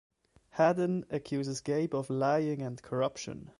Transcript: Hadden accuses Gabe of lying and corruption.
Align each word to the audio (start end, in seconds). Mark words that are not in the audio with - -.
Hadden 0.57 1.05
accuses 1.11 1.61
Gabe 1.61 1.93
of 1.93 2.09
lying 2.09 2.59
and 2.63 2.81
corruption. 2.81 3.49